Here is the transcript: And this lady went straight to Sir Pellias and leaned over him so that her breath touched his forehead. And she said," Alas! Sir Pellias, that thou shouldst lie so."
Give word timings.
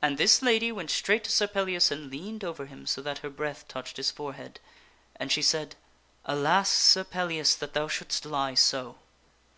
And 0.00 0.16
this 0.16 0.40
lady 0.40 0.72
went 0.72 0.90
straight 0.90 1.22
to 1.24 1.30
Sir 1.30 1.46
Pellias 1.46 1.90
and 1.90 2.10
leaned 2.10 2.42
over 2.44 2.64
him 2.64 2.86
so 2.86 3.02
that 3.02 3.18
her 3.18 3.28
breath 3.28 3.68
touched 3.68 3.98
his 3.98 4.10
forehead. 4.10 4.58
And 5.16 5.30
she 5.30 5.42
said," 5.42 5.74
Alas! 6.34 6.70
Sir 6.70 7.04
Pellias, 7.04 7.54
that 7.56 7.74
thou 7.74 7.86
shouldst 7.86 8.24
lie 8.24 8.54
so." 8.54 8.96